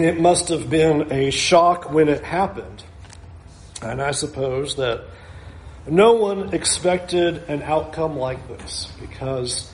[0.00, 2.84] it must have been a shock when it happened.
[3.82, 5.04] And I suppose that
[5.86, 9.70] no one expected an outcome like this because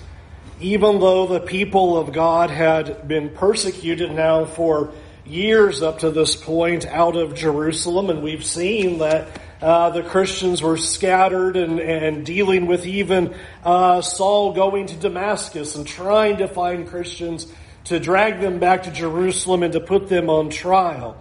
[0.60, 4.92] even though the people of God had been persecuted now for
[5.24, 10.60] years up to this point out of Jerusalem, and we've seen that uh, the Christians
[10.60, 13.34] were scattered and, and dealing with even
[13.64, 17.46] uh, Saul going to Damascus and trying to find Christians
[17.84, 21.20] to drag them back to Jerusalem and to put them on trial.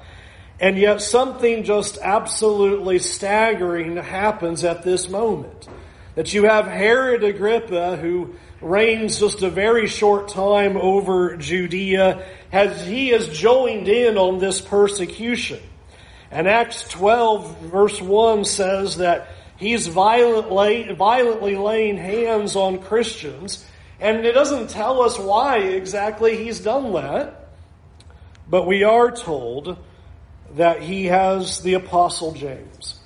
[0.60, 5.68] And yet something just absolutely staggering happens at this moment.
[6.16, 12.86] That you have Herod Agrippa who reigns just a very short time over Judea as
[12.86, 15.60] he has joined in on this persecution.
[16.30, 23.66] And Acts 12 verse 1 says that he's violently, violently laying hands on Christians
[24.02, 27.50] and it doesn't tell us why exactly he's done that.
[28.50, 29.78] But we are told
[30.56, 33.00] that he has the Apostle James.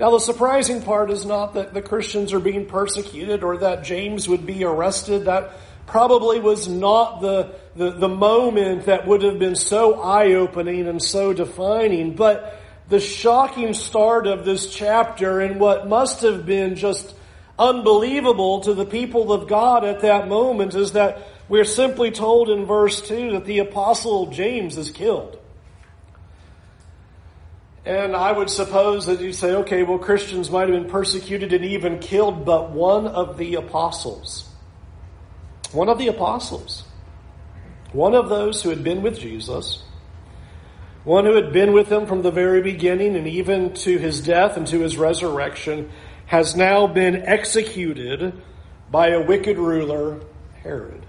[0.00, 4.28] Now, the surprising part is not that the Christians are being persecuted or that James
[4.28, 5.26] would be arrested.
[5.26, 5.52] That
[5.86, 11.00] probably was not the, the, the moment that would have been so eye opening and
[11.00, 12.16] so defining.
[12.16, 17.14] But the shocking start of this chapter and what must have been just
[17.58, 22.64] unbelievable to the people of God at that moment is that we're simply told in
[22.64, 25.38] verse 2 that the apostle James is killed.
[27.84, 31.64] And I would suppose that you say, okay, well, Christians might have been persecuted and
[31.64, 34.48] even killed, but one of the apostles,
[35.72, 36.84] one of the apostles,
[37.92, 39.82] one of those who had been with Jesus,
[41.04, 44.56] one who had been with him from the very beginning and even to his death
[44.56, 45.90] and to his resurrection,
[46.26, 48.40] has now been executed
[48.90, 50.20] by a wicked ruler,
[50.62, 51.04] Herod.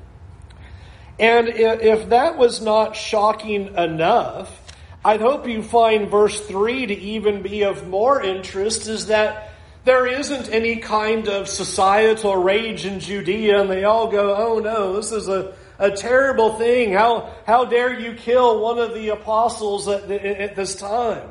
[1.19, 4.59] And if that was not shocking enough,
[5.05, 9.51] I'd hope you find verse 3 to even be of more interest is that
[9.83, 14.95] there isn't any kind of societal rage in Judea and they all go, oh no,
[14.95, 16.93] this is a, a terrible thing.
[16.93, 21.29] How, how dare you kill one of the apostles at, at this time?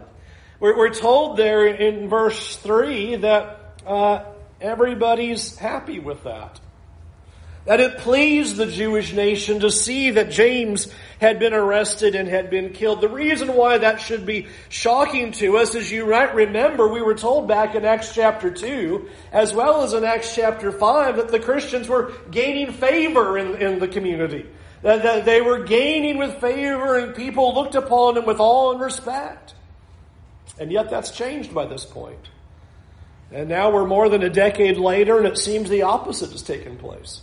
[0.61, 4.25] We're, we're told there in verse 3 that uh,
[4.61, 6.61] everybody's happy with that.
[7.65, 10.89] That it pleased the Jewish nation to see that James
[11.21, 13.01] had been arrested and had been killed.
[13.01, 17.15] The reason why that should be shocking to us is you might remember we were
[17.15, 21.39] told back in Acts chapter 2, as well as in Acts chapter 5, that the
[21.39, 24.45] Christians were gaining favor in, in the community.
[24.83, 28.81] That, that they were gaining with favor and people looked upon them with awe and
[28.81, 29.55] respect.
[30.59, 32.32] And yet that's changed by this point.
[33.33, 36.77] And now we're more than a decade later, and it seems the opposite has taken
[36.77, 37.23] place.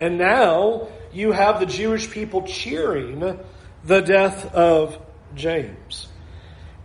[0.00, 3.38] And now you have the Jewish people cheering
[3.84, 4.98] the death of
[5.34, 6.08] James.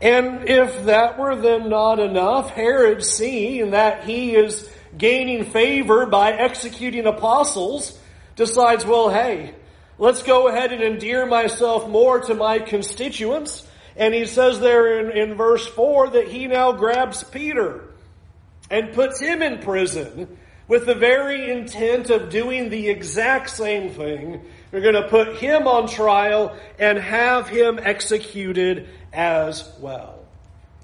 [0.01, 6.33] And if that were then not enough, Herod, seeing that he is gaining favor by
[6.33, 7.97] executing apostles,
[8.35, 9.53] decides, well, hey,
[9.97, 13.65] let's go ahead and endear myself more to my constituents.
[13.95, 17.88] And he says there in, in verse 4 that he now grabs Peter
[18.69, 20.37] and puts him in prison
[20.67, 24.41] with the very intent of doing the exact same thing.
[24.71, 30.19] We're going to put him on trial and have him executed as well.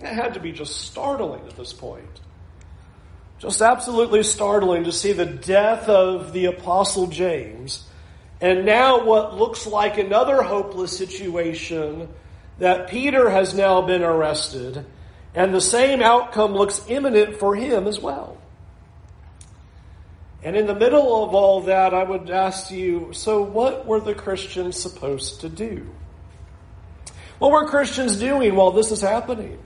[0.02, 2.22] It had to be just startling at this point.
[3.38, 7.86] Just absolutely startling to see the death of the Apostle James
[8.42, 12.10] and now what looks like another hopeless situation
[12.60, 14.86] that Peter has now been arrested
[15.36, 18.38] and the same outcome looks imminent for him as well.
[20.44, 24.16] And in the middle of all that, I would ask you so, what were the
[24.16, 25.90] Christians supposed to do?
[27.40, 29.60] What were Christians doing while this is happening?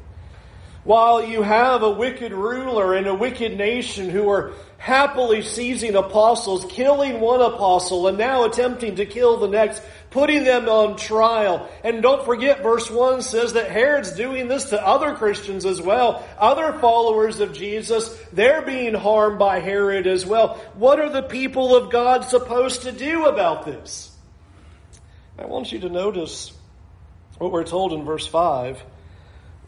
[0.85, 6.65] While you have a wicked ruler and a wicked nation who are happily seizing apostles,
[6.69, 11.69] killing one apostle, and now attempting to kill the next, putting them on trial.
[11.83, 16.27] And don't forget, verse 1 says that Herod's doing this to other Christians as well.
[16.37, 20.55] Other followers of Jesus, they're being harmed by Herod as well.
[20.73, 24.11] What are the people of God supposed to do about this?
[25.37, 26.51] I want you to notice
[27.37, 28.83] what we're told in verse 5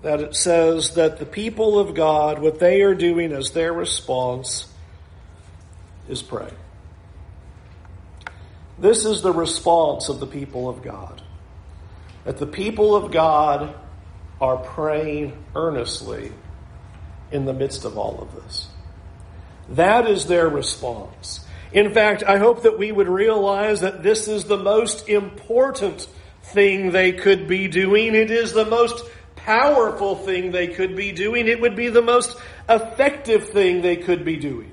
[0.02, 4.68] that it says that the people of God, what they are doing as their response
[6.10, 6.52] is pray.
[8.82, 11.22] This is the response of the people of God.
[12.26, 13.76] That the people of God
[14.42, 16.32] are praying earnestly
[17.32, 18.68] in the midst of all of this.
[19.70, 21.46] That is their response.
[21.72, 26.08] In fact, I hope that we would realize that this is the most important
[26.42, 28.16] thing they could be doing.
[28.16, 29.06] It is the most
[29.36, 31.48] powerful thing they could be doing.
[31.48, 32.36] It would be the most
[32.68, 34.71] effective thing they could be doing.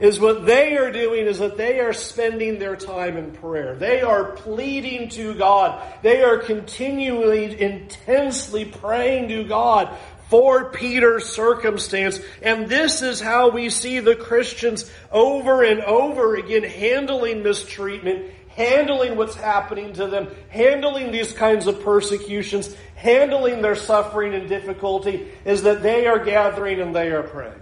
[0.00, 3.76] Is what they are doing is that they are spending their time in prayer.
[3.76, 5.80] They are pleading to God.
[6.02, 9.96] They are continually, intensely praying to God
[10.28, 12.18] for Peter's circumstance.
[12.42, 19.16] And this is how we see the Christians over and over again handling mistreatment, handling
[19.16, 25.62] what's happening to them, handling these kinds of persecutions, handling their suffering and difficulty, is
[25.62, 27.60] that they are gathering and they are praying.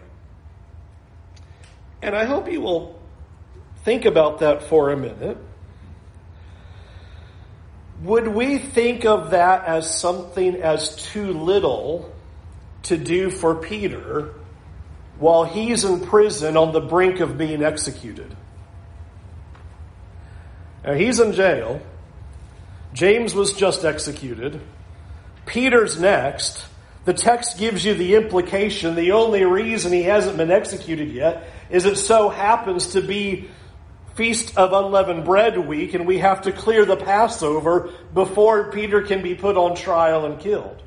[2.02, 2.98] And I hope you will
[3.84, 5.38] think about that for a minute.
[8.02, 12.12] Would we think of that as something as too little
[12.84, 14.34] to do for Peter
[15.20, 18.36] while he's in prison on the brink of being executed?
[20.84, 21.80] Now, he's in jail.
[22.92, 24.60] James was just executed.
[25.46, 26.66] Peter's next.
[27.04, 31.86] The text gives you the implication the only reason he hasn't been executed yet is
[31.86, 33.48] it so happens to be
[34.14, 39.22] Feast of Unleavened Bread week and we have to clear the Passover before Peter can
[39.22, 40.82] be put on trial and killed.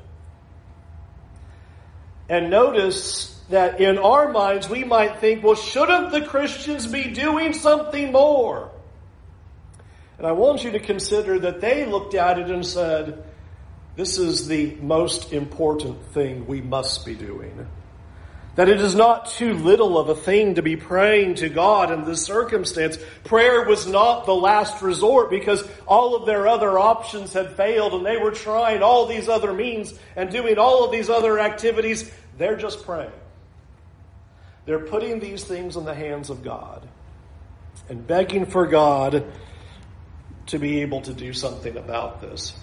[2.28, 7.52] And notice that in our minds we might think, well, shouldn't the Christians be doing
[7.52, 8.70] something more?
[10.18, 13.24] And I want you to consider that they looked at it and said,
[13.96, 17.66] this is the most important thing we must be doing.
[18.56, 22.04] That it is not too little of a thing to be praying to God in
[22.04, 22.98] this circumstance.
[23.22, 28.04] Prayer was not the last resort because all of their other options had failed and
[28.04, 32.10] they were trying all these other means and doing all of these other activities.
[32.38, 33.12] They're just praying.
[34.64, 36.88] They're putting these things in the hands of God
[37.90, 39.24] and begging for God
[40.46, 42.54] to be able to do something about this.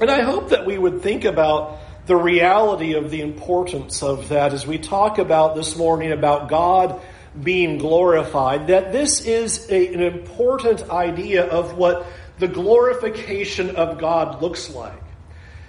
[0.00, 1.78] And I hope that we would think about
[2.10, 7.00] the reality of the importance of that as we talk about this morning about God
[7.40, 12.04] being glorified, that this is a, an important idea of what
[12.40, 15.00] the glorification of God looks like.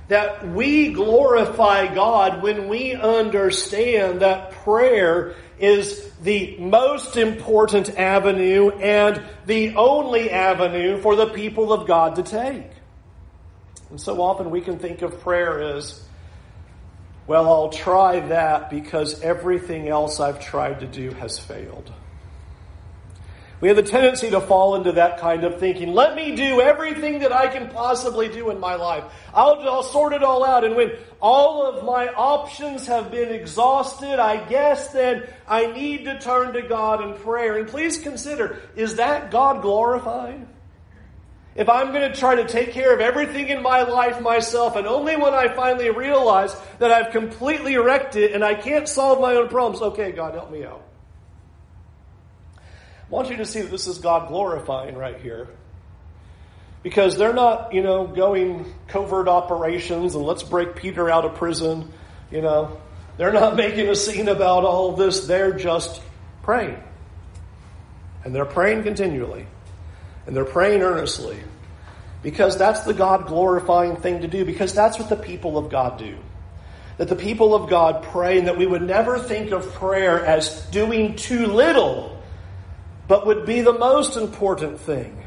[0.07, 9.21] That we glorify God when we understand that prayer is the most important avenue and
[9.45, 12.71] the only avenue for the people of God to take.
[13.91, 16.03] And so often we can think of prayer as,
[17.27, 21.91] well, I'll try that because everything else I've tried to do has failed.
[23.61, 25.93] We have the tendency to fall into that kind of thinking.
[25.93, 29.03] Let me do everything that I can possibly do in my life.
[29.35, 30.63] I'll, I'll sort it all out.
[30.63, 36.19] And when all of my options have been exhausted, I guess then I need to
[36.19, 37.59] turn to God in prayer.
[37.59, 40.47] And please consider, is that God glorified?
[41.53, 44.87] If I'm going to try to take care of everything in my life myself, and
[44.87, 49.35] only when I finally realize that I've completely wrecked it and I can't solve my
[49.35, 50.81] own problems, okay, God, help me out.
[52.55, 52.61] I
[53.09, 55.49] want you to see that this is God glorifying right here.
[56.83, 61.91] Because they're not, you know, going covert operations and let's break Peter out of prison,
[62.31, 62.79] you know.
[63.17, 65.27] They're not making a scene about all this.
[65.27, 66.01] They're just
[66.43, 66.81] praying.
[68.23, 69.45] And they're praying continually.
[70.25, 71.37] And they're praying earnestly.
[72.21, 74.45] Because that's the God glorifying thing to do.
[74.45, 76.17] Because that's what the people of God do.
[76.97, 80.65] That the people of God pray and that we would never think of prayer as
[80.67, 82.21] doing too little
[83.11, 85.21] but would be the most important thing.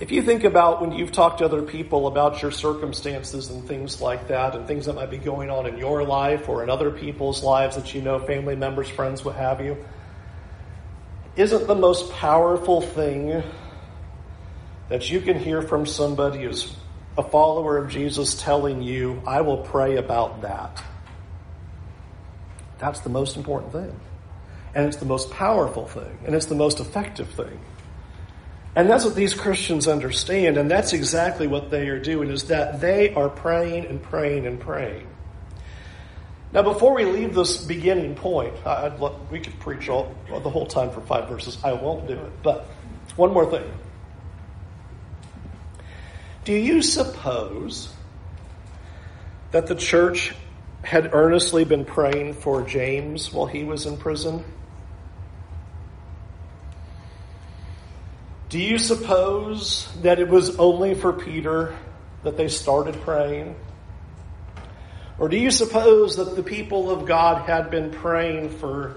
[0.00, 4.00] If you think about when you've talked to other people about your circumstances and things
[4.00, 6.90] like that, and things that might be going on in your life or in other
[6.90, 9.76] people's lives that you know, family members, friends, what have you,
[11.36, 13.42] isn't the most powerful thing
[14.88, 16.74] that you can hear from somebody who's
[17.18, 20.82] a follower of Jesus telling you, I will pray about that?
[22.78, 24.00] That's the most important thing.
[24.74, 26.18] And it's the most powerful thing.
[26.26, 27.58] And it's the most effective thing.
[28.74, 30.58] And that's what these Christians understand.
[30.58, 34.60] And that's exactly what they are doing is that they are praying and praying and
[34.60, 35.06] praying.
[36.56, 40.90] Now, before we leave this beginning point, love, we could preach all, the whole time
[40.90, 41.58] for five verses.
[41.62, 42.42] I won't do it.
[42.42, 42.64] But
[43.14, 43.70] one more thing.
[46.46, 47.92] Do you suppose
[49.50, 50.34] that the church
[50.80, 54.42] had earnestly been praying for James while he was in prison?
[58.48, 61.76] Do you suppose that it was only for Peter
[62.22, 63.56] that they started praying?
[65.18, 68.96] Or do you suppose that the people of God had been praying for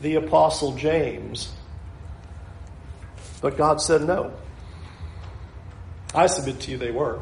[0.00, 1.52] the Apostle James?
[3.40, 4.32] But God said no.
[6.14, 7.20] I submit to you they were.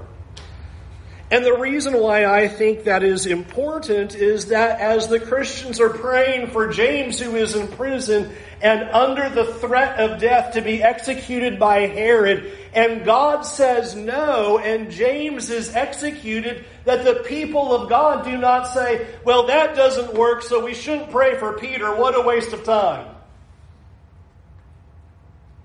[1.32, 5.90] And the reason why I think that is important is that as the Christians are
[5.90, 10.82] praying for James, who is in prison and under the threat of death to be
[10.82, 17.88] executed by Herod, and God says no, and James is executed, that the people of
[17.88, 21.94] God do not say, well, that doesn't work, so we shouldn't pray for Peter.
[21.94, 23.06] What a waste of time.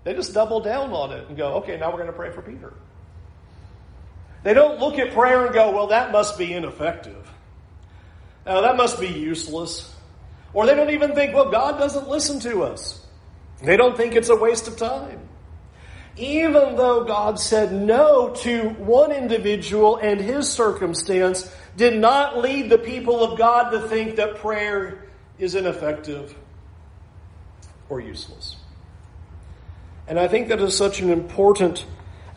[0.04, 2.44] They just double down on it and go, okay, now we're going to pray for
[2.44, 2.72] Peter.
[4.46, 7.28] They don't look at prayer and go, well, that must be ineffective.
[8.46, 9.92] Now, that must be useless.
[10.54, 13.04] Or they don't even think, well, God doesn't listen to us.
[13.64, 15.20] They don't think it's a waste of time.
[16.16, 22.78] Even though God said no to one individual and his circumstance, did not lead the
[22.78, 25.08] people of God to think that prayer
[25.40, 26.36] is ineffective
[27.90, 28.58] or useless.
[30.08, 31.84] And I think that is such an important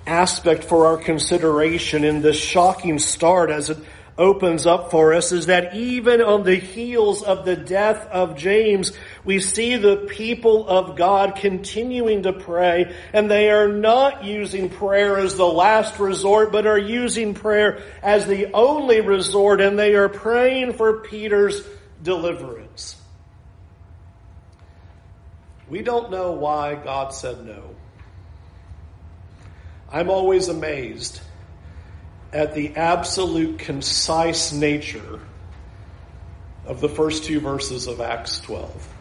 [0.08, 3.78] aspect for our consideration in this shocking start as it
[4.18, 8.92] opens up for us is that even on the heels of the death of James,
[9.24, 15.16] we see the people of God continuing to pray, and they are not using prayer
[15.18, 20.08] as the last resort, but are using prayer as the only resort, and they are
[20.08, 21.62] praying for Peter's
[22.02, 22.96] deliverance.
[25.68, 27.77] We don't know why God said no.
[29.90, 31.20] I'm always amazed
[32.32, 35.20] at the absolute concise nature
[36.66, 38.94] of the first two verses of Acts 12.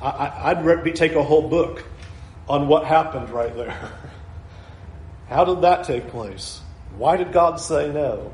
[0.00, 1.84] I, would take a whole book
[2.48, 3.92] on what happened right there.
[5.28, 6.60] How did that take place?
[6.96, 8.32] Why did God say no?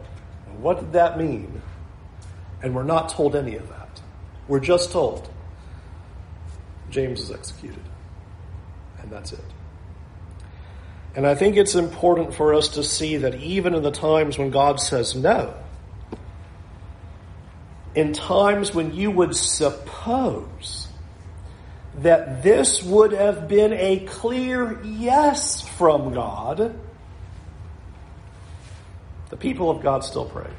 [0.59, 1.61] What did that mean?
[2.63, 4.01] And we're not told any of that.
[4.47, 5.29] We're just told
[6.91, 7.83] James is executed.
[9.01, 9.54] And that's it.
[11.15, 14.51] And I think it's important for us to see that even in the times when
[14.51, 15.55] God says no,
[17.95, 20.89] in times when you would suppose
[21.99, 26.75] that this would have been a clear yes from God,
[29.31, 30.51] the people of God still prayed.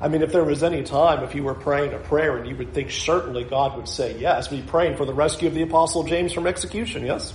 [0.00, 2.56] I mean, if there was any time, if you were praying a prayer and you
[2.56, 6.04] would think certainly God would say yes, be praying for the rescue of the Apostle
[6.04, 7.34] James from execution, yes?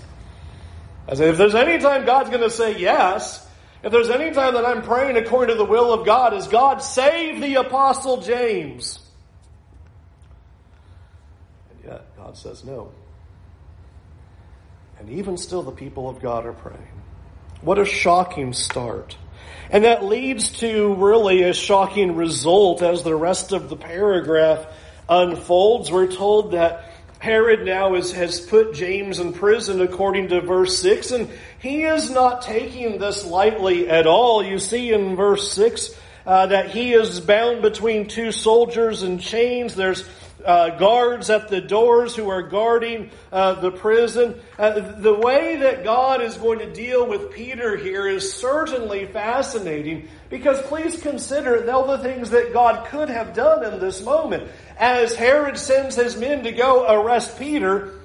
[1.08, 3.48] I say, if there's any time God's going to say yes,
[3.84, 6.80] if there's any time that I'm praying according to the will of God, is God
[6.80, 9.00] save the Apostle James?
[11.72, 12.92] And yet, God says no.
[15.00, 16.88] And even still, the people of God are praying.
[17.62, 19.16] What a shocking start.
[19.70, 24.66] And that leads to really a shocking result as the rest of the paragraph
[25.08, 25.92] unfolds.
[25.92, 26.87] We're told that
[27.20, 32.10] Herod now is, has put James in prison according to verse 6, and he is
[32.12, 34.44] not taking this lightly at all.
[34.44, 35.96] You see in verse 6
[36.26, 39.76] uh, that he is bound between two soldiers in chains.
[39.76, 40.08] There's
[40.48, 44.40] uh, guards at the doors who are guarding uh, the prison.
[44.58, 50.08] Uh, the way that God is going to deal with Peter here is certainly fascinating
[50.30, 54.50] because please consider all the things that God could have done in this moment.
[54.78, 58.00] As Herod sends his men to go arrest Peter,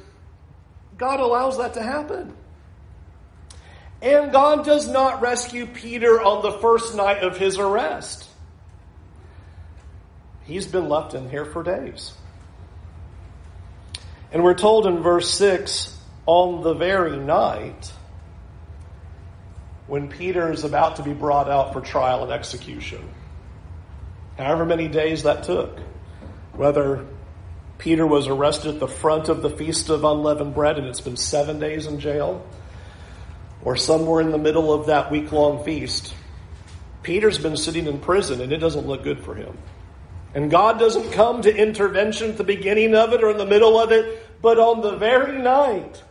[0.99, 2.35] God allows that to happen.
[4.03, 8.29] And God does not rescue Peter on the first night of his arrest.
[10.43, 12.13] He's been left in here for days.
[14.33, 17.93] And we're told in verse 6 on the very night
[19.87, 23.07] when Peter is about to be brought out for trial and execution,
[24.39, 25.79] however many days that took,
[26.55, 27.05] whether
[27.77, 31.17] Peter was arrested at the front of the Feast of Unleavened Bread and it's been
[31.17, 32.47] seven days in jail,
[33.63, 36.15] or somewhere in the middle of that week long feast,
[37.03, 39.59] Peter's been sitting in prison and it doesn't look good for him.
[40.35, 43.79] And God doesn't come to intervention at the beginning of it or in the middle
[43.79, 46.03] of it, but on the very night,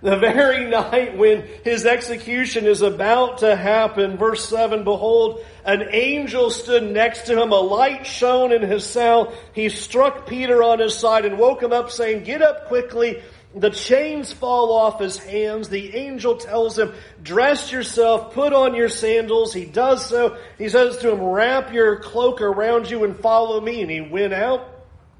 [0.00, 6.50] the very night when his execution is about to happen, verse 7, behold, an angel
[6.50, 9.32] stood next to him, a light shone in his cell.
[9.52, 13.22] He struck Peter on his side and woke him up saying, get up quickly.
[13.54, 15.68] The chains fall off his hands.
[15.68, 19.52] The angel tells him, dress yourself, put on your sandals.
[19.52, 20.38] He does so.
[20.56, 23.82] He says to him, wrap your cloak around you and follow me.
[23.82, 24.66] And he went out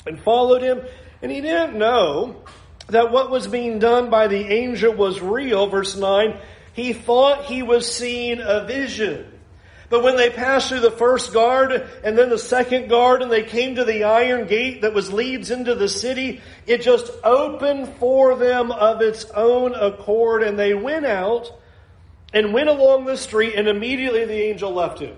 [0.06, 0.80] and followed him.
[1.20, 2.42] And he didn't know
[2.88, 5.66] that what was being done by the angel was real.
[5.66, 6.38] Verse 9,
[6.72, 9.31] he thought he was seeing a vision.
[9.92, 13.42] But when they passed through the first guard and then the second guard and they
[13.42, 18.34] came to the iron gate that was leads into the city, it just opened for
[18.34, 21.52] them of its own accord and they went out
[22.32, 25.14] and went along the street, and immediately the angel left him.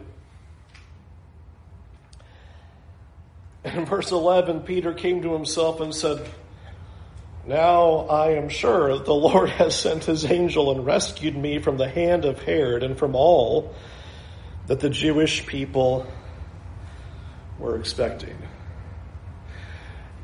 [3.62, 6.28] In verse 11, Peter came to himself and said,
[7.47, 11.76] Now I am sure that the Lord has sent his angel and rescued me from
[11.76, 13.73] the hand of Herod and from all
[14.66, 16.06] that the Jewish people
[17.59, 18.37] were expecting.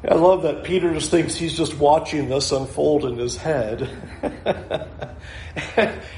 [0.09, 3.83] I love that Peter just thinks he's just watching this unfold in his head.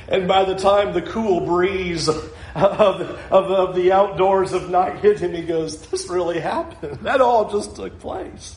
[0.08, 3.00] and by the time the cool breeze of, of,
[3.32, 7.00] of, the outdoors of night hit him, he goes, This really happened.
[7.02, 8.56] That all just took place.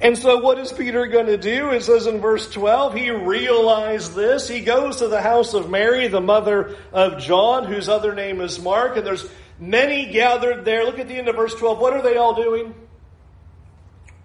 [0.00, 1.70] And so what is Peter going to do?
[1.70, 4.48] It says in verse 12, he realized this.
[4.48, 8.58] He goes to the house of Mary, the mother of John, whose other name is
[8.58, 9.28] Mark, and there's
[9.58, 10.84] many gathered there.
[10.84, 11.78] Look at the end of verse 12.
[11.78, 12.74] What are they all doing?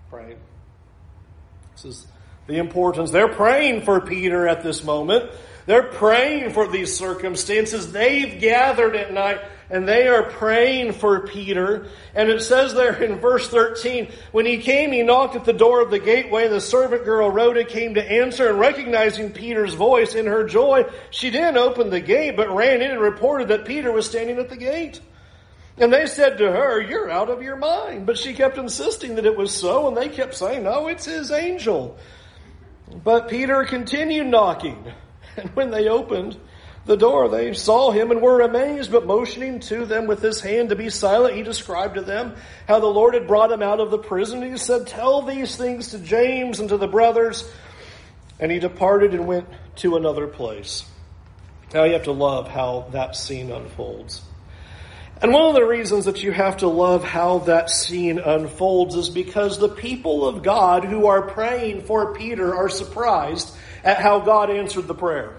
[0.09, 0.37] Praying.
[1.73, 2.07] This is
[2.47, 3.11] the importance.
[3.11, 5.29] They're praying for Peter at this moment.
[5.65, 7.91] They're praying for these circumstances.
[7.91, 11.87] They've gathered at night and they are praying for Peter.
[12.13, 15.81] And it says there in verse 13, when he came, he knocked at the door
[15.81, 16.47] of the gateway.
[16.47, 21.31] The servant girl Rhoda came to answer and recognizing Peter's voice in her joy, she
[21.31, 24.57] didn't open the gate, but ran in and reported that Peter was standing at the
[24.57, 25.01] gate.
[25.77, 28.05] And they said to her, You're out of your mind.
[28.05, 31.31] But she kept insisting that it was so, and they kept saying, No, it's his
[31.31, 31.97] angel.
[33.03, 34.83] But Peter continued knocking.
[35.37, 36.37] And when they opened,
[36.85, 37.29] the door.
[37.29, 40.89] They saw him and were amazed, but motioning to them with his hand to be
[40.89, 42.35] silent, he described to them
[42.67, 44.41] how the Lord had brought him out of the prison.
[44.41, 47.49] He said, Tell these things to James and to the brothers.
[48.39, 50.85] And he departed and went to another place.
[51.73, 54.21] Now you have to love how that scene unfolds.
[55.21, 59.09] And one of the reasons that you have to love how that scene unfolds is
[59.09, 64.49] because the people of God who are praying for Peter are surprised at how God
[64.51, 65.37] answered the prayer.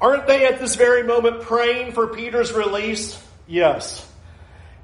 [0.00, 3.20] Aren't they at this very moment praying for Peter's release?
[3.46, 4.04] Yes.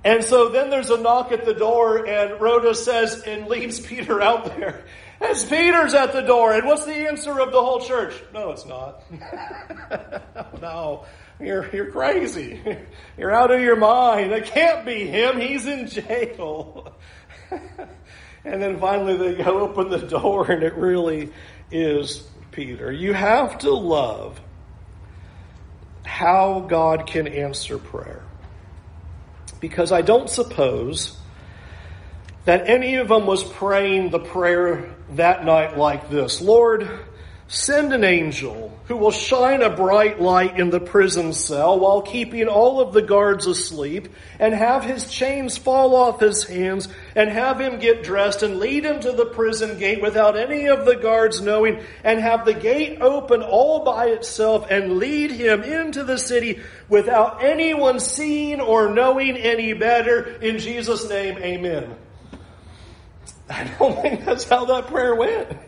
[0.05, 4.20] And so then there's a knock at the door, and Rhoda says and leaves Peter
[4.20, 4.85] out there.
[5.20, 8.14] As Peter's at the door, and what's the answer of the whole church?
[8.35, 9.03] No, it's not.
[10.61, 11.07] no,
[11.40, 12.61] you're, you're crazy.
[13.16, 14.33] You're out of your mind.
[14.33, 15.40] It can't be him.
[15.40, 16.94] He's in jail.
[18.44, 21.33] and then finally they go open the door, and it really
[21.70, 22.92] is Peter.
[22.92, 24.40] You have to love
[26.04, 28.22] how God can answer prayer.
[29.60, 31.18] Because I don't suppose
[32.44, 36.88] that any of them was praying the prayer that night like this Lord,
[37.46, 42.48] Send an angel who will shine a bright light in the prison cell while keeping
[42.48, 47.61] all of the guards asleep and have his chains fall off his hands and have
[47.61, 51.42] him get dressed and lead him to the prison gate without any of the guards
[51.42, 56.61] knowing and have the gate open all by itself and lead him into the city
[56.88, 60.24] without anyone seeing or knowing any better.
[60.40, 61.94] In Jesus' name, amen.
[63.50, 65.59] I don't think that's how that prayer went.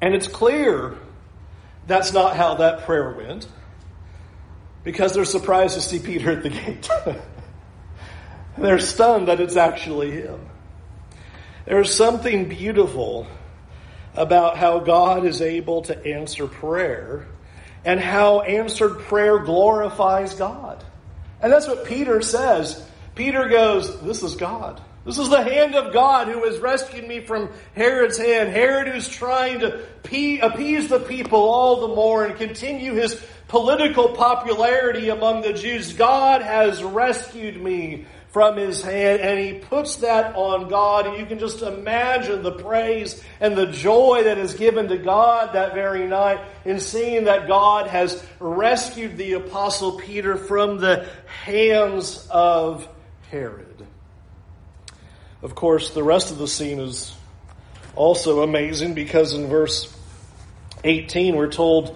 [0.00, 0.96] And it's clear
[1.86, 3.46] that's not how that prayer went
[4.82, 6.88] because they're surprised to see Peter at the gate.
[8.58, 10.40] they're stunned that it's actually him.
[11.64, 13.26] There's something beautiful
[14.14, 17.26] about how God is able to answer prayer
[17.84, 20.84] and how answered prayer glorifies God.
[21.40, 22.86] And that's what Peter says.
[23.14, 24.80] Peter goes, This is God.
[25.04, 28.48] This is the hand of God who has rescued me from Herod's hand.
[28.48, 29.84] Herod who's trying to
[30.40, 35.92] appease the people all the more and continue his political popularity among the Jews.
[35.92, 41.26] God has rescued me from his hand and he puts that on God and you
[41.26, 46.08] can just imagine the praise and the joy that is given to God that very
[46.08, 52.88] night in seeing that God has rescued the apostle Peter from the hands of
[53.30, 53.73] Herod.
[55.44, 57.14] Of course, the rest of the scene is
[57.94, 59.94] also amazing because in verse
[60.84, 61.94] 18 we're told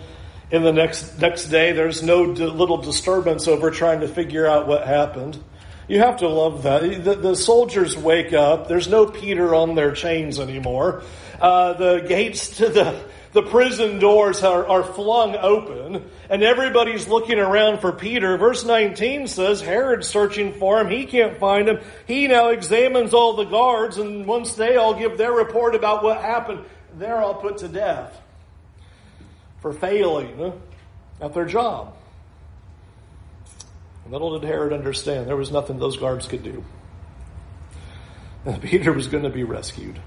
[0.50, 4.68] in the next next day there's no d- little disturbance over trying to figure out
[4.68, 5.42] what happened.
[5.88, 7.02] You have to love that.
[7.02, 8.68] The, the soldiers wake up.
[8.68, 11.02] There's no Peter on their chains anymore.
[11.40, 17.38] Uh, the gates to the the prison doors are, are flung open and everybody's looking
[17.38, 18.36] around for Peter.
[18.36, 20.88] Verse 19 says Herod's searching for him.
[20.88, 21.80] He can't find him.
[22.06, 26.20] He now examines all the guards and once they all give their report about what
[26.20, 26.64] happened,
[26.96, 28.18] they're all put to death
[29.60, 30.52] for failing
[31.20, 31.94] at their job.
[34.10, 36.64] Little did Herod understand there was nothing those guards could do.
[38.62, 40.00] Peter was going to be rescued.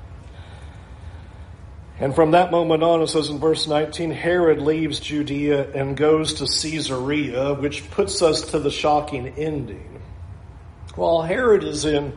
[2.00, 6.34] And from that moment on, it says in verse 19, Herod leaves Judea and goes
[6.36, 10.02] to Caesarea, which puts us to the shocking ending.
[10.96, 12.14] While Herod is in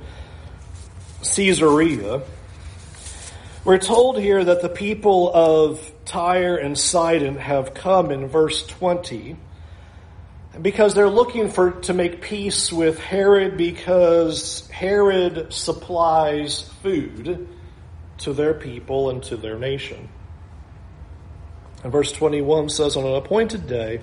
[1.23, 2.23] Caesarea,
[3.65, 9.37] we're told here that the people of Tyre and Sidon have come in verse 20
[10.61, 17.49] because they're looking for to make peace with Herod because Herod supplies food
[18.18, 20.09] to their people and to their nation.
[21.83, 24.00] And verse 21 says, On an appointed day,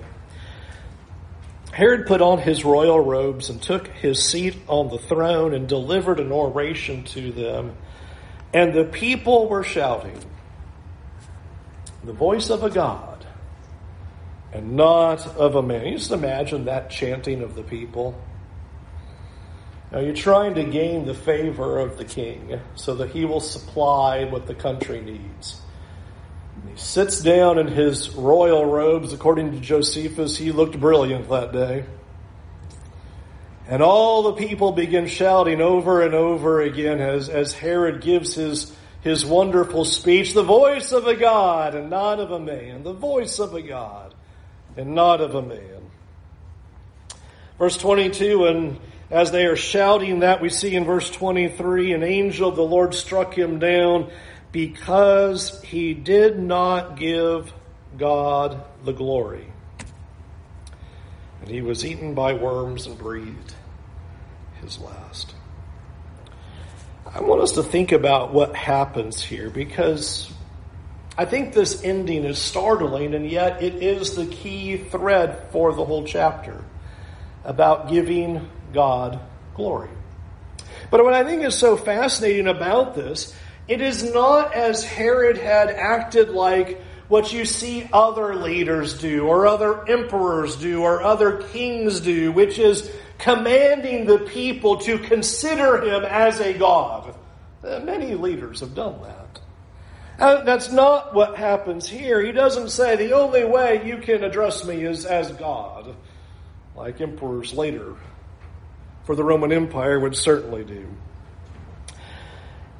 [1.72, 6.20] Herod put on his royal robes and took his seat on the throne and delivered
[6.20, 7.74] an oration to them.
[8.52, 10.18] And the people were shouting,
[12.04, 13.12] the voice of a God
[14.52, 15.86] and not of a man.
[15.86, 18.14] You just imagine that chanting of the people.
[19.92, 24.24] Now you're trying to gain the favor of the king so that he will supply
[24.24, 25.60] what the country needs.
[26.66, 29.12] he sits down in his royal robes.
[29.12, 31.84] According to Josephus, he looked brilliant that day.
[33.68, 38.74] And all the people begin shouting over and over again as, as Herod gives his,
[39.02, 43.38] his wonderful speech, the voice of a God and not of a man, the voice
[43.38, 44.14] of a God
[44.74, 45.90] and not of a man.
[47.58, 48.80] Verse 22, and
[49.12, 52.94] as they are shouting that, we see in verse 23 an angel of the Lord
[52.94, 54.10] struck him down
[54.52, 57.52] because he did not give
[57.98, 59.46] God the glory.
[61.42, 63.54] And he was eaten by worms and breathed
[64.62, 65.34] his last.
[67.06, 70.32] I want us to think about what happens here because
[71.18, 75.84] I think this ending is startling, and yet it is the key thread for the
[75.84, 76.64] whole chapter
[77.44, 79.20] about giving God
[79.54, 79.90] glory.
[80.90, 83.34] But what I think is so fascinating about this,
[83.68, 89.46] it is not as Herod had acted like what you see other leaders do, or
[89.46, 96.04] other emperors do, or other kings do, which is commanding the people to consider him
[96.04, 97.14] as a god.
[97.62, 100.44] Uh, many leaders have done that.
[100.44, 102.20] That's not what happens here.
[102.20, 105.94] He doesn't say the only way you can address me is as God,
[106.74, 107.96] like emperors later
[109.04, 110.86] for the Roman Empire would certainly do.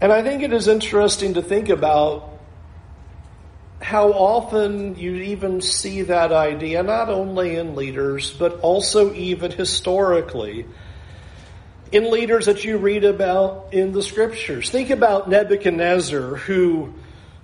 [0.01, 2.29] And I think it is interesting to think about
[3.81, 10.67] how often you even see that idea, not only in leaders, but also even historically
[11.91, 14.71] in leaders that you read about in the scriptures.
[14.71, 16.95] Think about Nebuchadnezzar, who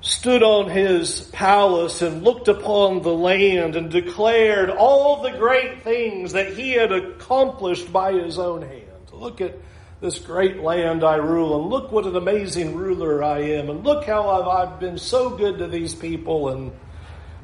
[0.01, 6.33] stood on his palace and looked upon the land and declared all the great things
[6.33, 8.85] that he had accomplished by his own hand.
[9.13, 9.57] Look at
[10.01, 14.05] this great land I rule, and look what an amazing ruler I am, and look
[14.05, 16.51] how I've, I've been so good to these people.
[16.51, 16.71] And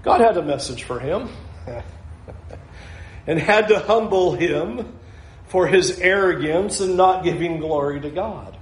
[0.04, 1.30] God had a message for him
[3.26, 4.96] and had to humble him
[5.46, 8.53] for his arrogance and not giving glory to God.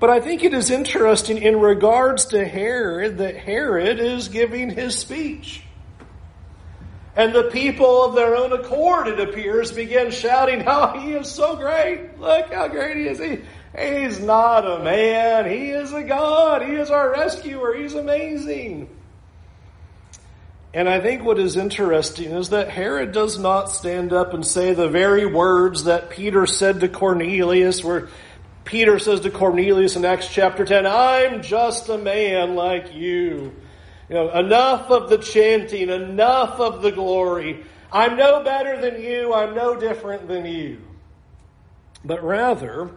[0.00, 4.98] But I think it is interesting in regards to Herod that Herod is giving his
[4.98, 5.62] speech.
[7.14, 11.54] And the people of their own accord, it appears, begin shouting, Oh, he is so
[11.54, 12.18] great.
[12.18, 13.18] Look how great he is.
[13.18, 13.40] He,
[13.78, 15.50] he's not a man.
[15.50, 16.62] He is a God.
[16.62, 17.74] He is our rescuer.
[17.74, 18.88] He's amazing.
[20.72, 24.72] And I think what is interesting is that Herod does not stand up and say
[24.72, 28.08] the very words that Peter said to Cornelius, where
[28.70, 33.52] Peter says to Cornelius in Acts chapter 10, I'm just a man like you.
[34.08, 37.64] You know, enough of the chanting, enough of the glory.
[37.92, 40.80] I'm no better than you, I'm no different than you.
[42.04, 42.90] But rather,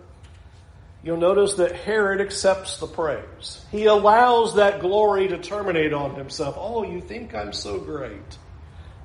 [1.01, 3.65] you'll notice that Herod accepts the praise.
[3.71, 6.53] He allows that glory to terminate on himself.
[6.55, 8.37] Oh, you think I'm so great?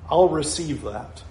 [0.07, 1.23] I'll receive that.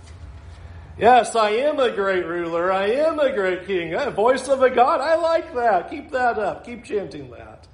[0.98, 2.72] Yes, I am a great ruler.
[2.72, 3.94] I am a great king.
[3.94, 5.00] A voice of a God.
[5.00, 5.90] I like that.
[5.90, 6.66] Keep that up.
[6.66, 7.68] Keep chanting that.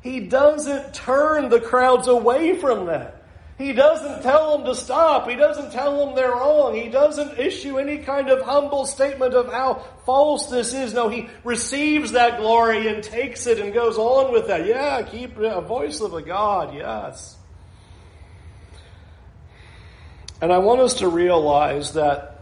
[0.00, 3.22] He doesn't turn the crowds away from that.
[3.56, 5.28] He doesn't tell them to stop.
[5.28, 6.74] He doesn't tell them they're wrong.
[6.74, 10.92] He doesn't issue any kind of humble statement of how false this is.
[10.92, 14.66] No, he receives that glory and takes it and goes on with that.
[14.66, 17.36] Yeah, keep a voice of a God, yes.
[20.40, 22.40] And I want us to realize that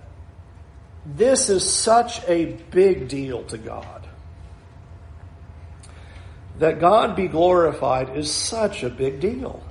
[1.05, 4.02] this is such a big deal to God
[6.59, 9.62] that God be glorified is such a big deal.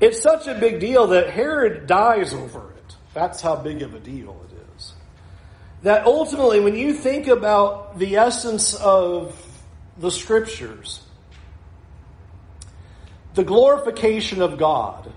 [0.00, 2.96] It's such a big deal that Herod dies over it.
[3.14, 4.92] That's how big of a deal it is.
[5.82, 9.36] That ultimately, when you think about the essence of
[9.98, 11.02] the scriptures,
[13.34, 15.12] the glorification of God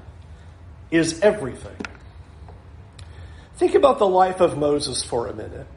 [0.93, 1.75] is everything.
[3.55, 5.67] Think about the life of Moses for a minute.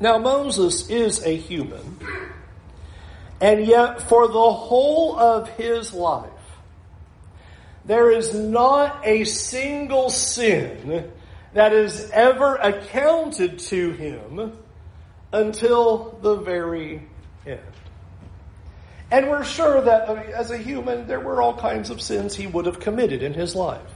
[0.00, 1.98] Now, Moses is a human,
[3.40, 6.30] and yet for the whole of his life,
[7.84, 11.10] there is not a single sin
[11.52, 14.52] that is ever accounted to him
[15.32, 17.02] until the very
[17.46, 17.60] end.
[19.10, 22.66] And we're sure that as a human, there were all kinds of sins he would
[22.66, 23.93] have committed in his life.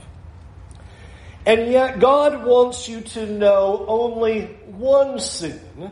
[1.49, 5.91] And yet, God wants you to know only one sin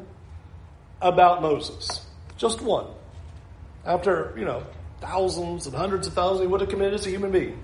[1.02, 2.06] about Moses.
[2.38, 2.86] Just one.
[3.84, 4.62] After, you know,
[5.02, 7.60] thousands and hundreds of thousands he would have committed as a human being.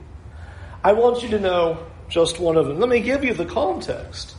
[0.83, 2.79] I want you to know just one of them.
[2.79, 4.35] Let me give you the context.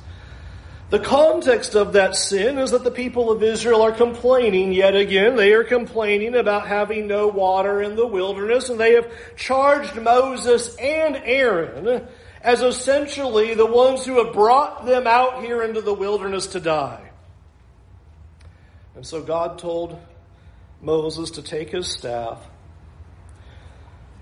[0.91, 5.37] The context of that sin is that the people of Israel are complaining yet again.
[5.37, 10.75] They are complaining about having no water in the wilderness, and they have charged Moses
[10.75, 12.09] and Aaron
[12.45, 17.11] as essentially the ones who have brought them out here into the wilderness to die.
[18.95, 19.99] And so God told
[20.83, 22.39] Moses to take his staff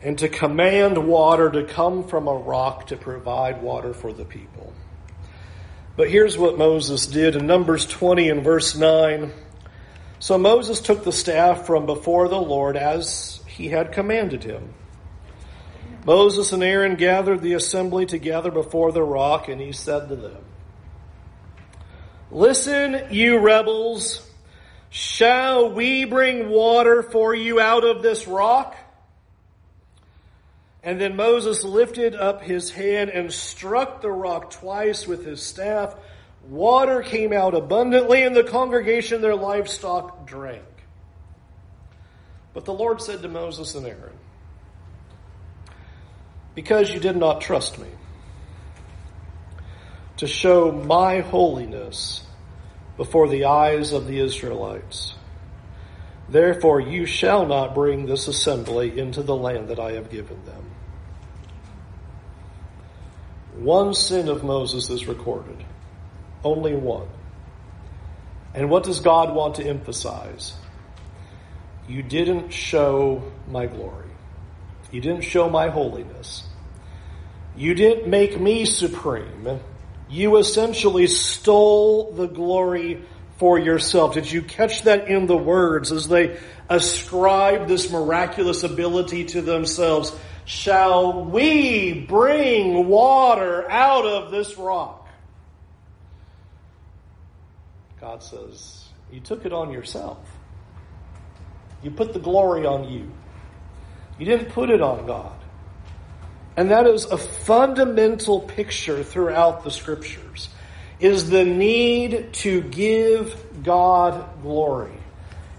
[0.00, 4.72] and to command water to come from a rock to provide water for the people.
[5.96, 9.32] But here's what Moses did in Numbers 20 and verse 9.
[10.20, 14.74] So Moses took the staff from before the Lord as he had commanded him.
[16.05, 20.45] Moses and Aaron gathered the assembly together before the rock, and he said to them,
[22.31, 24.27] Listen, you rebels,
[24.91, 28.75] shall we bring water for you out of this rock?
[30.83, 35.95] And then Moses lifted up his hand and struck the rock twice with his staff.
[36.49, 40.65] Water came out abundantly, and the congregation, their livestock, drank.
[42.55, 44.19] But the Lord said to Moses and Aaron,
[46.55, 47.88] Because you did not trust me,
[50.19, 52.25] to show my holiness
[52.97, 55.15] before the eyes of the Israelites,
[56.29, 60.71] therefore you shall not bring this assembly into the land that I have given them.
[63.57, 65.65] One sin of Moses is recorded.
[66.45, 67.09] Only one.
[68.55, 70.55] And what does God want to emphasize?
[71.88, 74.02] You didn't show my glory.
[74.92, 76.44] You didn't show my holiness.
[77.57, 79.61] You didn't make me supreme.
[80.09, 83.02] You essentially stole the glory
[83.38, 84.14] for yourself.
[84.14, 90.12] Did you catch that in the words as they ascribe this miraculous ability to themselves?
[90.44, 95.09] shall we bring water out of this rock?
[98.00, 100.18] God says, You took it on yourself.
[101.83, 103.11] You put the glory on you.
[104.22, 105.35] You didn't put it on God.
[106.56, 110.48] And that is a fundamental picture throughout the scriptures
[111.00, 114.96] is the need to give God glory.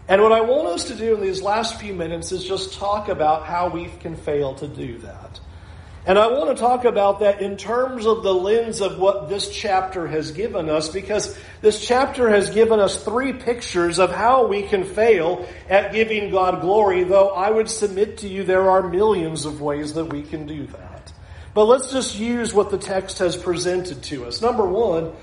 [0.08, 3.10] And what I want us to do in these last few minutes is just talk
[3.10, 5.42] about how we can fail to do that.
[6.06, 9.50] And I want to talk about that in terms of the lens of what this
[9.50, 14.64] chapter has given us, because this chapter has given us three pictures of how we
[14.64, 19.46] can fail at giving God glory, though I would submit to you there are millions
[19.46, 21.14] of ways that we can do that.
[21.54, 24.42] But let's just use what the text has presented to us.
[24.42, 25.14] Number one,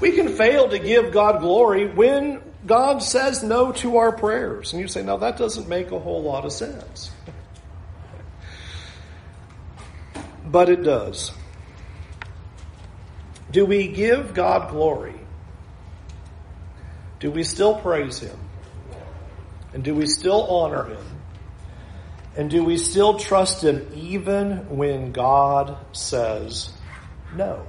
[0.00, 4.72] we can fail to give God glory when God says no to our prayers.
[4.72, 7.10] And you say, now that doesn't make a whole lot of sense.
[10.50, 11.32] But it does.
[13.50, 15.14] Do we give God glory?
[17.20, 18.38] Do we still praise Him?
[19.72, 21.04] And do we still honor Him?
[22.36, 26.70] And do we still trust Him even when God says
[27.34, 27.66] no?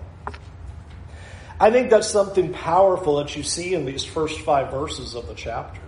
[1.59, 5.33] I think that's something powerful that you see in these first five verses of the
[5.33, 5.81] chapter.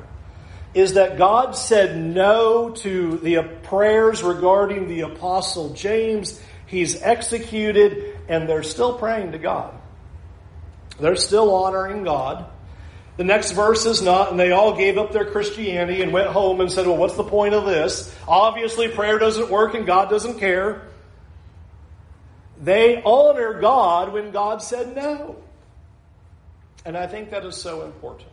[0.73, 6.41] Is that God said no to the prayers regarding the apostle James.
[6.72, 9.74] He's executed and they're still praying to God.
[11.02, 12.46] They're still honoring God.
[13.18, 16.62] The next verse is not, and they all gave up their Christianity and went home
[16.62, 18.16] and said, well, what's the point of this?
[18.26, 20.84] Obviously prayer doesn't work and God doesn't care.
[22.62, 25.36] They honor God when God said no.
[26.86, 28.30] And I think that is so important.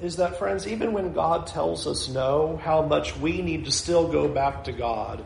[0.00, 4.10] Is that, friends, even when God tells us no, how much we need to still
[4.10, 5.22] go back to God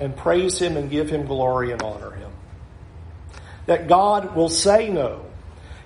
[0.00, 2.30] and praise Him and give Him glory and honor Him.
[3.66, 5.26] That God will say no.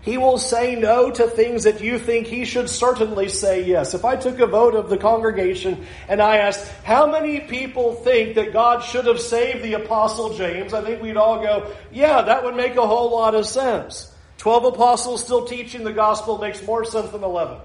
[0.03, 3.95] He will say no to things that you think he should certainly say yes.
[3.95, 8.35] If I took a vote of the congregation and I asked, how many people think
[8.35, 10.75] that God should have saved the Apostle James?
[10.75, 14.15] I think we'd all go, yeah, that would make a whole lot of sense.
[14.37, 17.57] Twelve apostles still teaching the gospel makes more sense than eleven.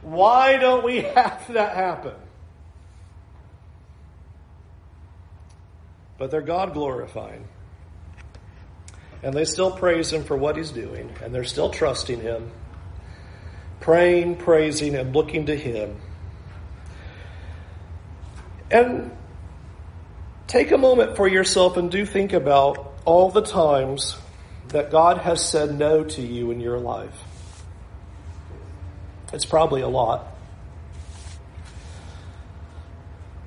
[0.00, 2.14] Why don't we have that happen?
[6.18, 7.46] But they're God glorifying.
[9.22, 12.50] And they still praise him for what he's doing, and they're still trusting him,
[13.80, 15.96] praying, praising, and looking to him.
[18.70, 19.16] And
[20.46, 24.16] take a moment for yourself and do think about all the times
[24.68, 27.24] that God has said no to you in your life.
[29.32, 30.33] It's probably a lot.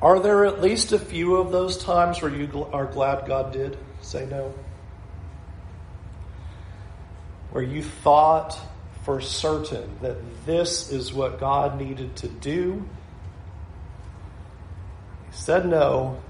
[0.01, 3.77] Are there at least a few of those times where you are glad God did
[4.01, 4.53] say no?
[7.51, 8.59] where you thought
[9.03, 12.87] for certain that this is what God needed to do.
[15.31, 16.21] He said no.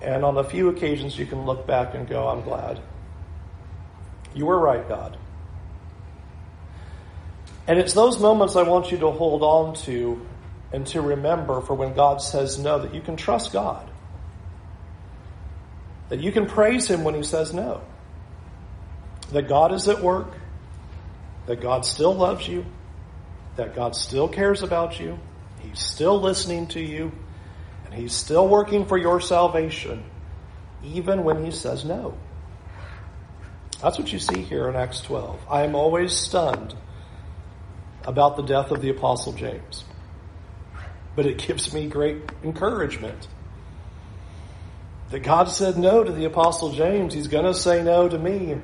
[0.00, 2.80] And on a few occasions, you can look back and go, I'm glad.
[4.34, 5.16] You were right, God.
[7.68, 10.24] And it's those moments I want you to hold on to
[10.76, 13.88] and to remember for when God says no, that you can trust God.
[16.10, 17.80] That you can praise Him when He says no
[19.32, 20.28] that God is at work,
[21.46, 22.64] that God still loves you,
[23.56, 25.18] that God still cares about you,
[25.60, 27.10] He's still listening to you,
[27.86, 30.04] and He's still working for your salvation,
[30.84, 32.18] even when He says no.
[33.80, 35.40] That's what you see here in Acts 12.
[35.50, 36.74] I am always stunned
[38.04, 39.82] about the death of the Apostle James.
[41.16, 43.26] But it gives me great encouragement
[45.10, 47.14] that God said no to the Apostle James.
[47.14, 48.56] He's going to say no to me.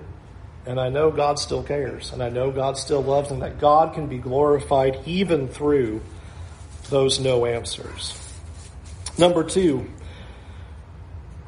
[0.65, 3.95] And I know God still cares, and I know God still loves, and that God
[3.95, 6.01] can be glorified even through
[6.89, 8.17] those no answers.
[9.19, 9.91] Number two,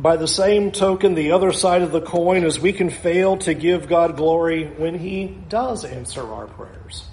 [0.00, 3.54] by the same token, the other side of the coin is we can fail to
[3.54, 7.04] give God glory when He does answer our prayers.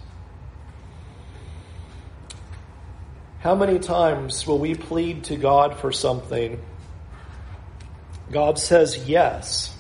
[3.41, 6.63] How many times will we plead to God for something?
[8.32, 9.75] God says yes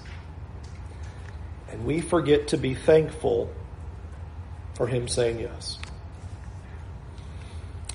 [1.71, 3.51] and we forget to be thankful
[4.73, 5.77] for Him saying yes.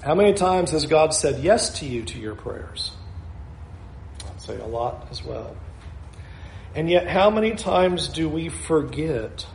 [0.03, 2.93] How many times has God said yes to you to your prayers?
[4.31, 5.57] I'd say a lot as well.
[6.77, 9.47] And yet, how many times do we forget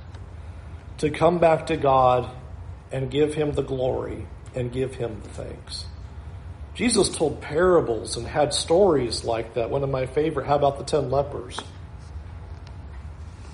[0.97, 2.29] to come back to God
[2.91, 5.85] and give Him the glory and give Him the thanks?
[6.73, 9.69] Jesus told parables and had stories like that.
[9.69, 11.59] One of my favorite, how about the ten lepers?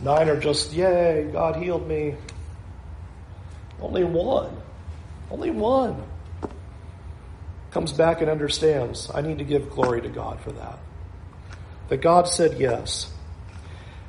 [0.01, 2.15] Nine are just, yay, God healed me.
[3.82, 4.56] Only one,
[5.32, 6.03] only one
[7.71, 10.80] comes back and understands I need to give glory to God for that.
[11.89, 13.12] That God said yes.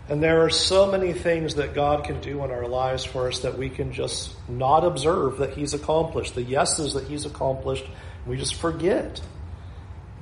[0.09, 3.41] And there are so many things that God can do in our lives for us
[3.41, 6.35] that we can just not observe that He's accomplished.
[6.35, 7.85] The yeses that He's accomplished,
[8.29, 9.21] we just forget.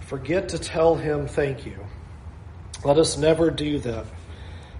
[0.00, 1.76] Forget to tell Him thank you.
[2.84, 4.06] Let us never do that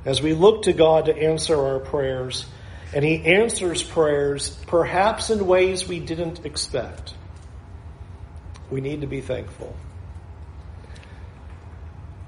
[0.06, 2.46] as we look to God to answer our prayers,
[2.94, 7.12] and He answers prayers perhaps in ways we didn't expect.
[8.70, 9.74] We need to be thankful.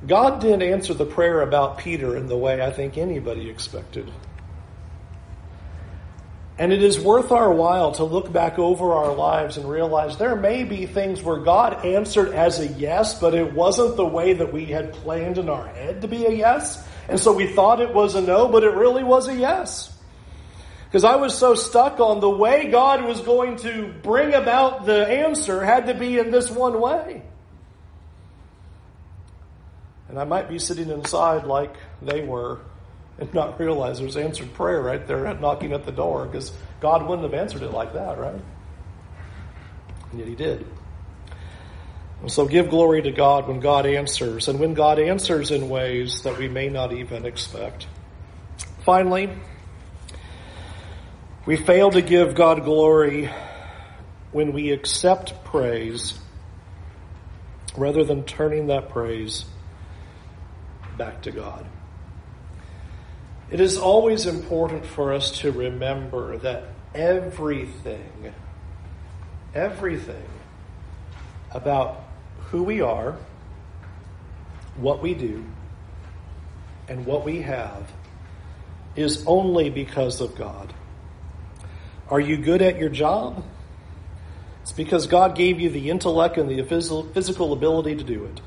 [0.06, 4.10] God didn't answer the prayer about Peter in the way I think anybody expected.
[6.58, 10.34] And it is worth our while to look back over our lives and realize there
[10.34, 14.52] may be things where God answered as a yes, but it wasn't the way that
[14.52, 16.84] we had planned in our head to be a yes.
[17.08, 19.96] And so we thought it was a no, but it really was a yes.
[20.86, 25.06] Because I was so stuck on the way God was going to bring about the
[25.06, 27.22] answer had to be in this one way.
[30.08, 32.60] And I might be sitting inside like they were
[33.18, 37.30] and not realize there's answered prayer right there knocking at the door because God wouldn't
[37.30, 38.40] have answered it like that, right?
[40.10, 40.66] And yet He did.
[42.20, 46.22] And so give glory to God when God answers, and when God answers in ways
[46.22, 47.86] that we may not even expect.
[48.84, 49.30] Finally,
[51.46, 53.30] we fail to give God glory
[54.32, 56.18] when we accept praise
[57.76, 59.44] rather than turning that praise
[60.96, 61.64] back to God.
[63.50, 68.34] It is always important for us to remember that everything,
[69.54, 70.28] everything
[71.50, 72.04] about
[72.50, 73.16] who we are,
[74.76, 75.44] what we do,
[76.88, 77.90] and what we have
[78.96, 80.74] is only because of God.
[82.10, 83.44] Are you good at your job?
[84.62, 88.40] It's because God gave you the intellect and the physical ability to do it.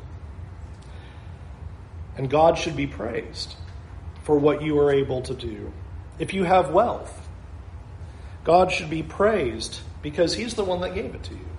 [2.18, 3.56] And God should be praised
[4.24, 5.72] for what you are able to do.
[6.20, 7.28] If you have wealth,
[8.44, 11.52] God should be praised because He's the one that gave it to you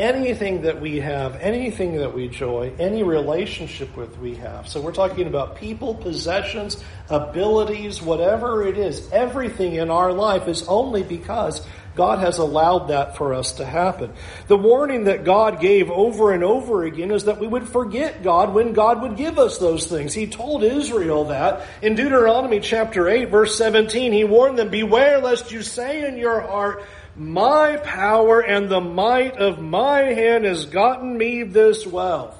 [0.00, 4.68] anything that we have, anything that we enjoy, any relationship with we have.
[4.68, 9.10] So we're talking about people, possessions, abilities, whatever it is.
[9.12, 11.66] Everything in our life is only because
[12.00, 14.14] God has allowed that for us to happen.
[14.46, 18.54] The warning that God gave over and over again is that we would forget God
[18.54, 20.14] when God would give us those things.
[20.14, 24.14] He told Israel that in Deuteronomy chapter 8 verse 17.
[24.14, 26.86] He warned them, beware lest you say in your heart,
[27.16, 32.34] my power and the might of my hand has gotten me this wealth.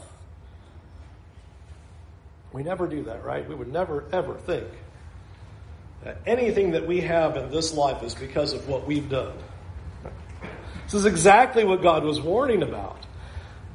[2.54, 3.46] We never do that, right?
[3.46, 4.68] We would never, ever think
[6.02, 9.34] that anything that we have in this life is because of what we've done.
[10.90, 13.06] This is exactly what God was warning about.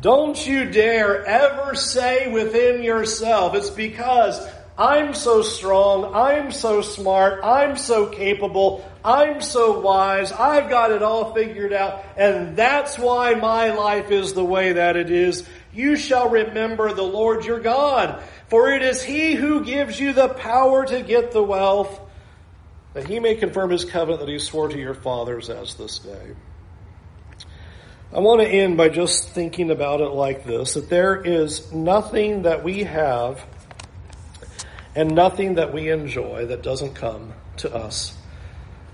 [0.01, 4.45] Don't you dare ever say within yourself, it's because
[4.78, 11.03] I'm so strong, I'm so smart, I'm so capable, I'm so wise, I've got it
[11.03, 15.47] all figured out, and that's why my life is the way that it is.
[15.74, 20.28] You shall remember the Lord your God, for it is He who gives you the
[20.28, 21.97] power to get the wealth,
[22.93, 26.36] that He may confirm His covenant that He swore to your fathers as this day.
[28.16, 32.43] I want to end by just thinking about it like this, that there is nothing
[32.43, 33.45] that we have
[34.95, 38.18] and nothing that we enjoy that doesn't come to us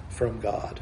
[0.09, 0.79] from God.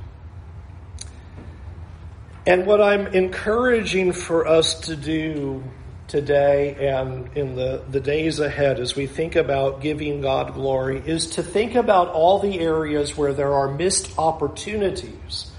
[2.47, 5.61] And what I'm encouraging for us to do
[6.07, 11.31] today and in the, the days ahead as we think about giving God glory is
[11.31, 15.51] to think about all the areas where there are missed opportunities,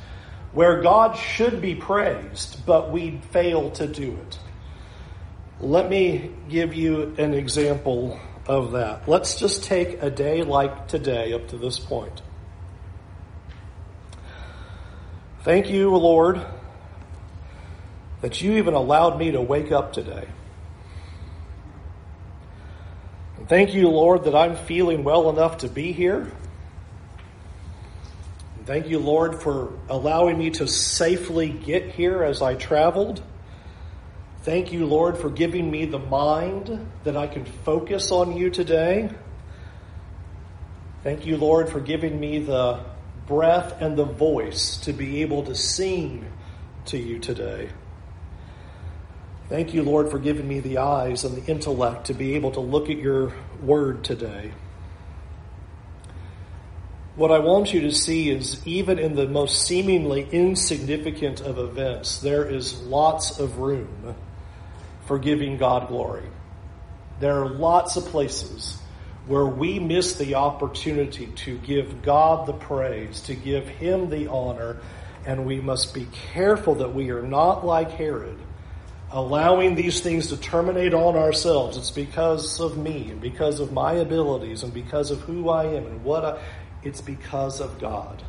[0.53, 4.39] where God should be praised, but we fail to do it.
[5.61, 9.09] Let me give you an example of that.
[9.09, 12.23] Let's just take a day like today up to this point.
[15.43, 16.45] Thank you, Lord,
[18.21, 20.29] that you even allowed me to wake up today.
[23.39, 26.31] And thank you, Lord, that I'm feeling well enough to be here.
[28.71, 33.21] Thank you, Lord, for allowing me to safely get here as I traveled.
[34.43, 39.11] Thank you, Lord, for giving me the mind that I can focus on you today.
[41.03, 42.79] Thank you, Lord, for giving me the
[43.27, 46.31] breath and the voice to be able to sing
[46.85, 47.71] to you today.
[49.49, 52.61] Thank you, Lord, for giving me the eyes and the intellect to be able to
[52.61, 53.33] look at your
[53.65, 54.53] word today.
[57.17, 62.21] What I want you to see is even in the most seemingly insignificant of events,
[62.21, 64.15] there is lots of room
[65.07, 66.29] for giving God glory.
[67.19, 68.79] There are lots of places
[69.27, 74.79] where we miss the opportunity to give God the praise, to give Him the honor,
[75.27, 78.39] and we must be careful that we are not like Herod,
[79.11, 81.77] allowing these things to terminate on ourselves.
[81.77, 85.87] It's because of me and because of my abilities and because of who I am
[85.87, 86.41] and what I.
[86.83, 88.23] It's because of God.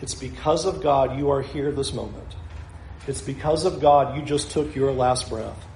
[0.00, 2.34] It's because of God you are here this moment.
[3.06, 5.66] It's because of God you just took your last breath.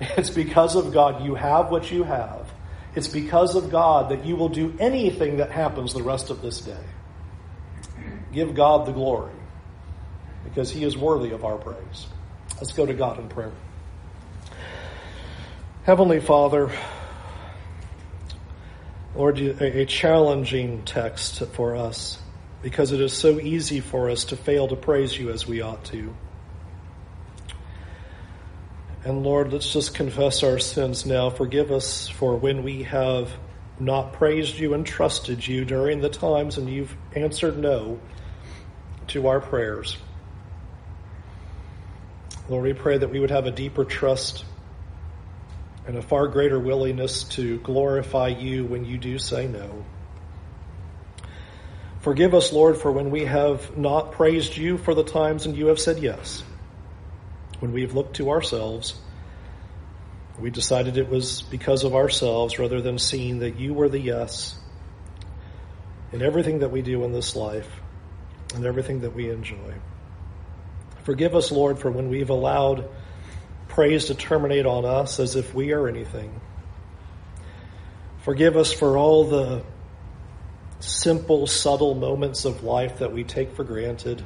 [0.16, 2.50] It's because of God you have what you have.
[2.94, 6.60] It's because of God that you will do anything that happens the rest of this
[6.62, 6.84] day.
[8.32, 9.34] Give God the glory
[10.44, 12.06] because He is worthy of our praise.
[12.56, 13.52] Let's go to God in prayer.
[15.84, 16.70] Heavenly Father,
[19.14, 22.18] Lord, a challenging text for us
[22.62, 25.84] because it is so easy for us to fail to praise you as we ought
[25.86, 26.14] to.
[29.04, 31.30] And Lord, let's just confess our sins now.
[31.30, 33.32] Forgive us for when we have
[33.80, 37.98] not praised you and trusted you during the times and you've answered no
[39.08, 39.96] to our prayers.
[42.48, 44.44] Lord, we pray that we would have a deeper trust
[45.86, 49.84] and a far greater willingness to glorify you when you do say no.
[52.00, 55.66] Forgive us, Lord, for when we have not praised you for the times and you
[55.66, 56.42] have said yes
[57.60, 58.94] when we've looked to ourselves,
[60.38, 64.58] we decided it was because of ourselves rather than seeing that you were the yes
[66.12, 67.68] in everything that we do in this life
[68.54, 69.74] and everything that we enjoy.
[71.04, 72.88] Forgive us, Lord, for when we've allowed
[73.70, 76.40] praise to terminate on us as if we are anything.
[78.22, 79.62] Forgive us for all the
[80.80, 84.22] simple, subtle moments of life that we take for granted.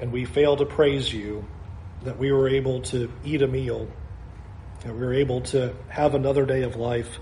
[0.00, 1.46] And we fail to praise you
[2.02, 3.88] that we were able to eat a meal,
[4.82, 7.18] that we were able to have another day of life,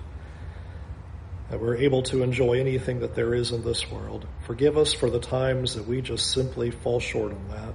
[1.50, 4.26] that we're able to enjoy anything that there is in this world.
[4.46, 7.74] Forgive us for the times that we just simply fall short on that.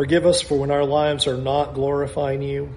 [0.00, 2.70] Forgive us for when our lives are not glorifying you.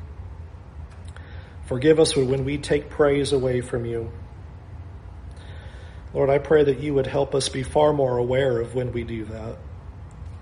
[1.68, 4.12] Forgive us for when we take praise away from you.
[6.14, 9.06] Lord, I pray that you would help us be far more aware of when we
[9.06, 9.56] do that.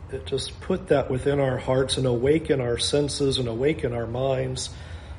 [0.09, 4.71] That just put that within our hearts and awaken our senses and awaken our minds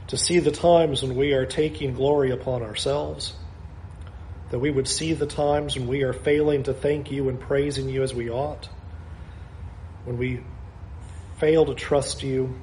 [0.08, 3.34] to see the times when we are taking glory upon ourselves.
[4.50, 7.88] That we would see the times when we are failing to thank you and praising
[7.88, 8.68] you as we ought.
[10.04, 10.40] When we
[11.42, 12.54] fail to trust you.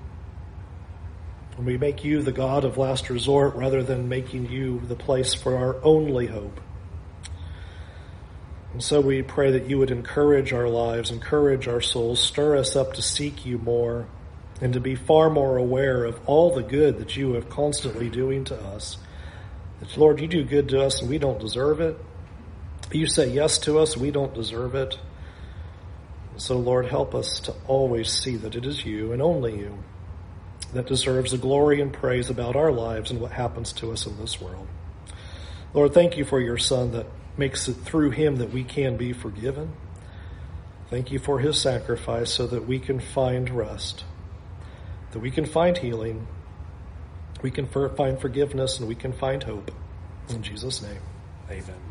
[1.57, 5.33] When we make you the God of last resort rather than making you the place
[5.33, 6.61] for our only hope.
[8.71, 12.77] And so we pray that you would encourage our lives, encourage our souls, stir us
[12.77, 14.07] up to seek you more,
[14.61, 18.45] and to be far more aware of all the good that you are constantly doing
[18.45, 18.97] to us.
[19.81, 21.99] That, Lord, you do good to us and we don't deserve it.
[22.93, 24.97] You say yes to us, we don't deserve it.
[26.39, 29.77] So, Lord, help us to always see that it is you and only you
[30.73, 34.17] that deserves the glory and praise about our lives and what happens to us in
[34.17, 34.67] this world.
[35.73, 39.11] Lord, thank you for your Son that makes it through him that we can be
[39.11, 39.73] forgiven.
[40.89, 44.05] Thank you for his sacrifice so that we can find rest,
[45.11, 46.25] that we can find healing,
[47.41, 49.71] we can find forgiveness, and we can find hope.
[50.29, 51.01] In Jesus' name,
[51.49, 51.88] amen.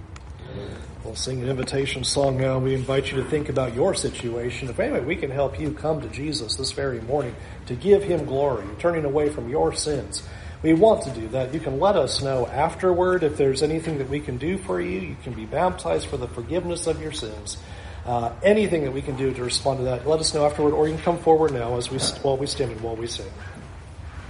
[1.05, 2.57] We'll sing an invitation song now.
[2.57, 4.69] And we invite you to think about your situation.
[4.69, 7.35] If anyway, we can help you come to Jesus this very morning
[7.67, 10.23] to give him glory, turning away from your sins
[10.63, 11.55] we want to do that.
[11.55, 15.01] You can let us know afterward if there's anything that we can do for you.
[15.01, 17.59] You can be baptized for the forgiveness of your sins.
[18.05, 20.89] Uh, anything that we can do to respond to that, let us know afterward, or
[20.89, 23.27] you can come forward now as we while we stand and while we sing.